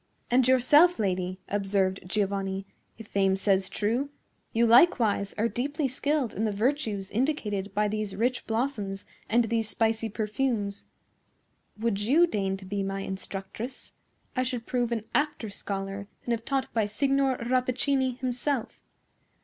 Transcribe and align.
"And 0.31 0.47
yourself, 0.47 0.97
lady," 0.97 1.37
observed 1.47 1.99
Giovanni, 2.07 2.65
"if 2.97 3.05
fame 3.07 3.35
says 3.35 3.69
true,—you 3.69 4.65
likewise 4.65 5.35
are 5.35 5.47
deeply 5.47 5.87
skilled 5.87 6.33
in 6.33 6.43
the 6.43 6.51
virtues 6.51 7.11
indicated 7.11 7.71
by 7.75 7.87
these 7.87 8.15
rich 8.15 8.47
blossoms 8.47 9.05
and 9.29 9.43
these 9.43 9.69
spicy 9.69 10.09
perfumes. 10.09 10.85
Would 11.77 12.01
you 12.01 12.25
deign 12.25 12.57
to 12.57 12.65
be 12.65 12.81
my 12.81 13.01
instructress, 13.01 13.91
I 14.35 14.41
should 14.41 14.65
prove 14.65 14.91
an 14.91 15.05
apter 15.13 15.51
scholar 15.51 16.07
than 16.25 16.33
if 16.33 16.43
taught 16.45 16.73
by 16.73 16.87
Signor 16.87 17.37
Rappaccini 17.37 18.17
himself." 18.17 18.81